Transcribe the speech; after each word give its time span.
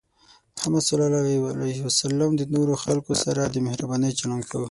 محمد 0.55 0.81
صلى 0.87 1.03
الله 1.07 1.49
عليه 1.53 1.77
وسلم 1.87 2.29
د 2.35 2.41
نورو 2.55 2.73
خلکو 2.83 3.13
سره 3.23 3.41
د 3.47 3.55
مهربانۍ 3.67 4.11
چلند 4.19 4.43
کاوه. 4.49 4.59